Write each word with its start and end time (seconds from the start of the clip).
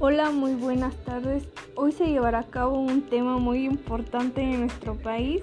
Hola, 0.00 0.30
muy 0.30 0.54
buenas 0.54 0.94
tardes. 0.98 1.48
Hoy 1.74 1.90
se 1.90 2.06
llevará 2.06 2.38
a 2.38 2.46
cabo 2.46 2.78
un 2.78 3.02
tema 3.02 3.38
muy 3.38 3.64
importante 3.64 4.42
en 4.42 4.60
nuestro 4.60 4.94
país, 4.94 5.42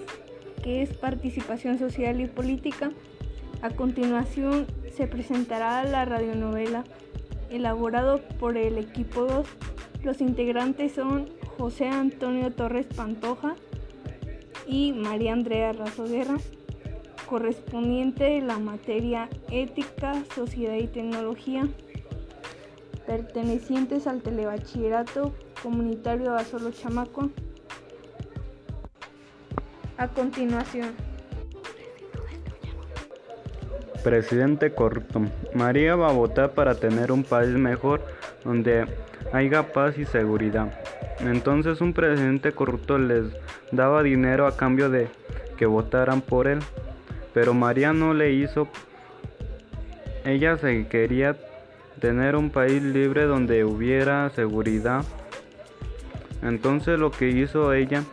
que 0.63 0.81
es 0.81 0.95
participación 0.95 1.77
social 1.77 2.21
y 2.21 2.27
política. 2.27 2.89
A 3.61 3.71
continuación 3.71 4.65
se 4.95 5.07
presentará 5.07 5.83
la 5.83 6.05
radionovela 6.05 6.85
elaborado 7.49 8.21
por 8.39 8.55
el 8.55 8.77
equipo 8.77 9.25
2. 9.25 9.45
Los 10.03 10.21
integrantes 10.21 10.93
son 10.93 11.29
José 11.57 11.89
Antonio 11.89 12.49
Torres 12.49 12.85
Pantoja 12.85 13.55
y 14.65 14.93
María 14.93 15.33
Andrea 15.33 15.73
Razoguerra, 15.73 16.37
correspondiente 17.27 18.23
de 18.23 18.41
la 18.41 18.57
materia 18.57 19.27
Ética, 19.51 20.23
Sociedad 20.33 20.75
y 20.75 20.87
Tecnología 20.87 21.67
pertenecientes 23.05 24.07
al 24.07 24.21
Telebachillerato 24.21 25.33
Comunitario 25.61 26.35
Azolo 26.35 26.71
Chamaco. 26.71 27.29
A 29.97 30.07
continuación. 30.07 30.89
Presidente 34.03 34.71
corrupto. 34.71 35.21
María 35.53 35.95
va 35.95 36.09
a 36.09 36.13
votar 36.13 36.51
para 36.51 36.75
tener 36.75 37.11
un 37.11 37.23
país 37.23 37.49
mejor 37.49 38.01
donde 38.43 38.85
haya 39.31 39.71
paz 39.71 39.97
y 39.97 40.05
seguridad. 40.05 40.71
Entonces 41.19 41.81
un 41.81 41.93
presidente 41.93 42.51
corrupto 42.51 42.97
les 42.97 43.23
daba 43.71 44.03
dinero 44.03 44.45
a 44.47 44.57
cambio 44.57 44.89
de 44.89 45.07
que 45.57 45.65
votaran 45.65 46.21
por 46.21 46.47
él. 46.47 46.59
Pero 47.33 47.53
María 47.53 47.93
no 47.93 48.13
le 48.13 48.31
hizo. 48.33 48.67
Ella 50.25 50.57
se 50.57 50.87
quería 50.87 51.35
tener 51.99 52.35
un 52.35 52.49
país 52.49 52.81
libre 52.81 53.25
donde 53.25 53.63
hubiera 53.63 54.29
seguridad. 54.31 55.03
Entonces 56.41 56.99
lo 56.99 57.11
que 57.11 57.29
hizo 57.29 57.73
ella, 57.73 58.03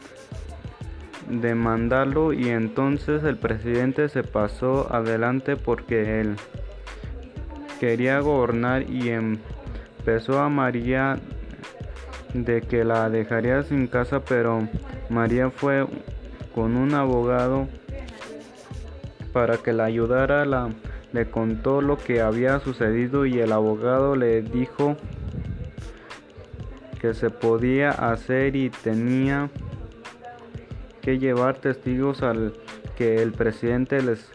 demandarlo 1.29 2.33
y 2.33 2.49
entonces 2.49 3.25
el 3.25 3.37
presidente 3.37 4.09
se 4.09 4.23
pasó 4.23 4.93
adelante 4.93 5.57
porque 5.57 6.21
él 6.21 6.37
quería 7.81 8.21
gobernar 8.21 8.89
y 8.89 9.11
empezó 9.11 10.39
a 10.41 10.49
María 10.49 11.19
de 12.35 12.63
que 12.63 12.85
la 12.85 13.11
dejaría 13.11 13.63
sin 13.63 13.87
casa, 13.87 14.21
pero 14.21 14.67
María 15.11 15.51
fue 15.51 15.87
con 16.55 16.77
un 16.77 16.95
abogado 16.95 17.69
para 19.33 19.57
que 19.59 19.73
la 19.73 19.85
ayudara 19.85 20.43
a 20.43 20.47
la 20.47 20.71
le 21.13 21.31
contó 21.31 21.81
lo 21.81 21.99
que 21.99 22.21
había 22.21 22.59
sucedido 22.61 23.27
y 23.27 23.39
el 23.39 23.53
abogado 23.53 24.17
le 24.17 24.43
dijo 24.43 24.97
que 27.01 27.15
se 27.15 27.31
podía 27.31 27.91
hacer 27.91 28.57
y 28.57 28.71
tenía 28.71 29.51
que 31.01 31.19
llevar 31.19 31.57
testigos 31.57 32.23
al 32.23 32.55
que 32.97 33.23
el 33.23 33.33
presidente 33.33 34.01
les 34.03 34.31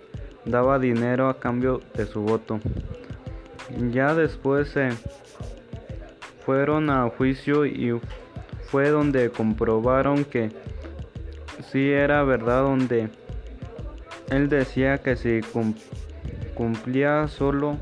daba 0.45 0.77
dinero 0.77 1.29
a 1.29 1.39
cambio 1.39 1.81
de 1.95 2.05
su 2.05 2.21
voto. 2.21 2.59
Ya 3.91 4.13
después 4.13 4.69
se 4.69 4.89
fueron 6.45 6.89
a 6.89 7.09
juicio 7.09 7.65
y 7.65 7.99
fue 8.69 8.89
donde 8.89 9.29
comprobaron 9.29 10.25
que 10.25 10.51
sí 11.71 11.89
era 11.89 12.23
verdad 12.23 12.63
donde 12.63 13.09
él 14.29 14.49
decía 14.49 14.97
que 14.97 15.15
si 15.15 15.41
cumplía 15.41 16.06
solo 17.27 17.77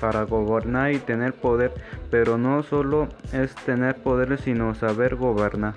para 0.00 0.24
gobernar 0.24 0.92
y 0.92 0.98
tener 0.98 1.32
poder, 1.32 1.72
pero 2.10 2.38
no 2.38 2.64
solo 2.64 3.08
es 3.32 3.54
tener 3.54 3.94
poder, 3.96 4.40
sino 4.40 4.74
saber 4.74 5.14
gobernar. 5.14 5.74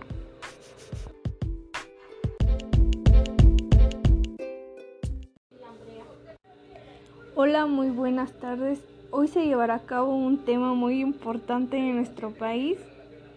Hola, 7.36 7.68
muy 7.68 7.92
buenas 7.92 8.32
tardes. 8.40 8.80
Hoy 9.12 9.28
se 9.28 9.46
llevará 9.46 9.76
a 9.76 9.86
cabo 9.86 10.16
un 10.16 10.44
tema 10.44 10.74
muy 10.74 11.02
importante 11.02 11.78
en 11.78 11.98
nuestro 11.98 12.32
país, 12.32 12.80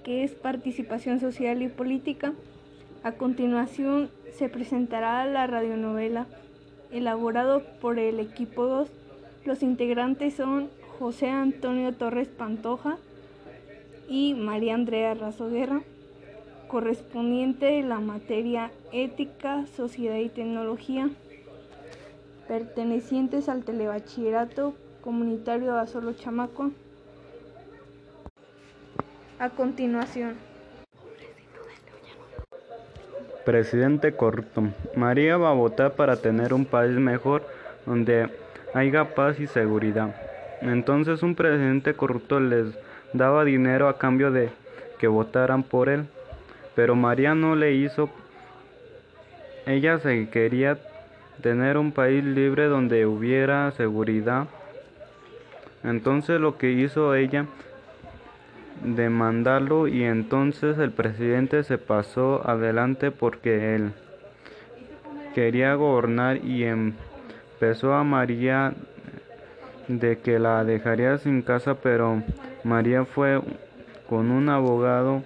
que 0.04 0.24
es 0.24 0.32
participación 0.32 1.20
social 1.20 1.60
y 1.60 1.68
política. 1.68 2.32
A 3.02 3.12
continuación 3.12 4.08
se 4.32 4.48
presentará 4.48 5.26
la 5.26 5.46
radionovela 5.46 6.26
elaborado 6.90 7.62
por 7.80 7.98
el 7.98 8.20
equipo 8.20 8.66
2. 8.66 8.88
Los 9.44 9.62
integrantes 9.62 10.34
son 10.34 10.68
José 10.98 11.28
Antonio 11.28 11.94
Torres 11.94 12.28
Pantoja 12.28 12.98
y 14.08 14.34
María 14.34 14.74
Andrea 14.74 15.14
Razoguerra, 15.14 15.82
correspondiente 16.66 17.66
de 17.66 17.82
la 17.82 18.00
materia 18.00 18.70
Ética, 18.92 19.66
Sociedad 19.76 20.16
y 20.16 20.28
Tecnología, 20.28 21.10
pertenecientes 22.46 23.48
al 23.48 23.64
Telebachillerato 23.64 24.74
Comunitario 25.02 25.76
Azolo 25.76 26.14
Chamaco. 26.14 26.70
A 29.38 29.50
continuación. 29.50 30.36
Presidente 33.48 34.12
corrupto. 34.12 34.64
María 34.94 35.38
va 35.38 35.48
a 35.48 35.54
votar 35.54 35.92
para 35.92 36.16
tener 36.16 36.52
un 36.52 36.66
país 36.66 36.98
mejor 36.98 37.48
donde 37.86 38.28
haya 38.74 39.14
paz 39.14 39.40
y 39.40 39.46
seguridad. 39.46 40.14
Entonces 40.60 41.22
un 41.22 41.34
presidente 41.34 41.94
corrupto 41.94 42.40
les 42.40 42.66
daba 43.14 43.46
dinero 43.46 43.88
a 43.88 43.96
cambio 43.96 44.30
de 44.30 44.50
que 44.98 45.08
votaran 45.08 45.62
por 45.62 45.88
él. 45.88 46.04
Pero 46.74 46.94
María 46.94 47.34
no 47.34 47.56
le 47.56 47.72
hizo. 47.72 48.10
Ella 49.64 49.98
se 49.98 50.28
quería 50.28 50.76
tener 51.40 51.78
un 51.78 51.92
país 51.92 52.22
libre 52.22 52.66
donde 52.66 53.06
hubiera 53.06 53.70
seguridad. 53.70 54.46
Entonces 55.82 56.38
lo 56.38 56.58
que 56.58 56.72
hizo 56.72 57.14
ella 57.14 57.46
demandarlo 58.82 59.88
y 59.88 60.04
entonces 60.04 60.78
el 60.78 60.92
presidente 60.92 61.62
se 61.64 61.78
pasó 61.78 62.48
adelante 62.48 63.10
porque 63.10 63.74
él 63.74 63.92
quería 65.34 65.74
gobernar 65.74 66.44
y 66.44 66.64
empezó 66.64 67.94
a 67.94 68.04
María 68.04 68.74
de 69.88 70.18
que 70.18 70.38
la 70.38 70.64
dejaría 70.64 71.18
sin 71.18 71.42
casa, 71.42 71.74
pero 71.74 72.22
María 72.64 73.04
fue 73.04 73.40
con 74.08 74.30
un 74.30 74.48
abogado 74.48 75.22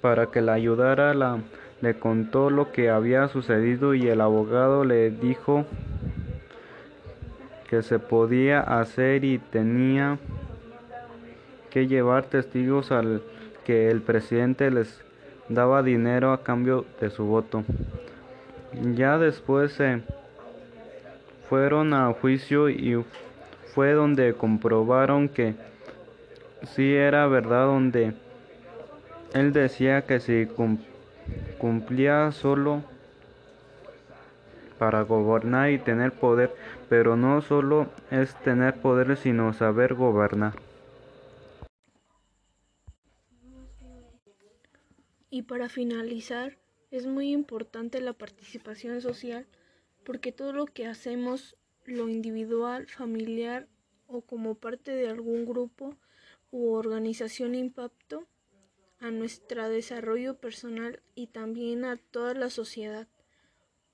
para 0.00 0.26
que 0.26 0.40
la 0.40 0.54
ayudara, 0.54 1.14
la, 1.14 1.38
le 1.80 1.94
contó 1.94 2.50
lo 2.50 2.72
que 2.72 2.90
había 2.90 3.28
sucedido 3.28 3.94
y 3.94 4.08
el 4.08 4.20
abogado 4.20 4.84
le 4.84 5.10
dijo 5.10 5.64
que 7.68 7.82
se 7.82 7.98
podía 7.98 8.60
hacer 8.60 9.24
y 9.24 9.38
tenía 9.38 10.18
que 11.72 11.86
llevar 11.86 12.24
testigos 12.24 12.92
al 12.92 13.22
que 13.64 13.90
el 13.90 14.02
presidente 14.02 14.70
les 14.70 15.00
daba 15.48 15.82
dinero 15.82 16.32
a 16.32 16.42
cambio 16.42 16.84
de 17.00 17.08
su 17.08 17.24
voto. 17.24 17.64
Ya 18.94 19.16
después 19.18 19.72
se 19.72 20.02
fueron 21.48 21.94
a 21.94 22.12
juicio 22.12 22.68
y 22.68 23.02
fue 23.74 23.92
donde 23.92 24.34
comprobaron 24.34 25.28
que 25.28 25.54
sí 26.74 26.94
era 26.94 27.26
verdad 27.26 27.66
donde 27.66 28.12
él 29.32 29.52
decía 29.52 30.02
que 30.02 30.20
si 30.20 30.46
cumplía 31.58 32.32
solo 32.32 32.82
para 34.78 35.02
gobernar 35.02 35.70
y 35.70 35.78
tener 35.78 36.12
poder, 36.12 36.54
pero 36.90 37.16
no 37.16 37.40
solo 37.40 37.86
es 38.10 38.34
tener 38.42 38.74
poder 38.74 39.16
sino 39.16 39.52
saber 39.54 39.94
gobernar. 39.94 40.52
Y 45.34 45.44
para 45.44 45.70
finalizar, 45.70 46.58
es 46.90 47.06
muy 47.06 47.32
importante 47.32 48.02
la 48.02 48.12
participación 48.12 49.00
social 49.00 49.46
porque 50.04 50.30
todo 50.30 50.52
lo 50.52 50.66
que 50.66 50.86
hacemos, 50.86 51.56
lo 51.86 52.10
individual, 52.10 52.86
familiar 52.86 53.66
o 54.06 54.20
como 54.20 54.56
parte 54.56 54.90
de 54.90 55.08
algún 55.08 55.46
grupo 55.46 55.96
u 56.50 56.72
organización 56.72 57.54
impacto 57.54 58.26
a 58.98 59.10
nuestro 59.10 59.70
desarrollo 59.70 60.36
personal 60.36 61.00
y 61.14 61.28
también 61.28 61.86
a 61.86 61.96
toda 61.96 62.34
la 62.34 62.50
sociedad. 62.50 63.08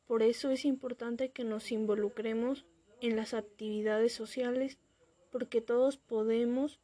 Por 0.08 0.24
eso 0.24 0.50
es 0.50 0.64
importante 0.64 1.30
que 1.30 1.44
nos 1.44 1.70
involucremos 1.70 2.66
en 3.00 3.14
las 3.14 3.32
actividades 3.32 4.12
sociales 4.12 4.80
porque 5.30 5.60
todos 5.60 5.98
podemos 5.98 6.80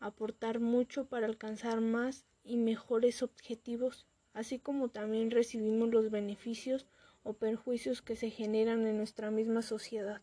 aportar 0.00 0.58
mucho 0.58 1.06
para 1.06 1.26
alcanzar 1.26 1.80
más 1.80 2.26
y 2.42 2.56
mejores 2.56 3.22
objetivos, 3.22 4.06
así 4.32 4.58
como 4.58 4.88
también 4.88 5.30
recibimos 5.30 5.90
los 5.90 6.10
beneficios 6.10 6.86
o 7.22 7.34
perjuicios 7.34 8.02
que 8.02 8.16
se 8.16 8.30
generan 8.30 8.86
en 8.86 8.96
nuestra 8.96 9.30
misma 9.30 9.62
sociedad. 9.62 10.22